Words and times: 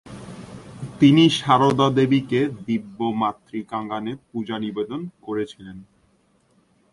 তিনি 0.99 1.23
সারদা 1.39 1.87
দেবীকে 1.89 2.39
দিব্য 2.67 2.99
মাতৃকাজ্ঞানে 3.21 4.11
পূজা 4.29 4.57
নিবেদন 4.59 5.01
করেছিলেন। 5.21 5.77